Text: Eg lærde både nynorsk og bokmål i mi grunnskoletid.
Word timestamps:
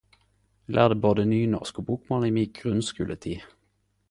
Eg 0.69 0.71
lærde 0.77 0.95
både 1.03 1.25
nynorsk 1.33 1.83
og 1.83 1.87
bokmål 1.91 2.27
i 2.31 2.35
mi 2.39 2.47
grunnskoletid. 2.57 3.47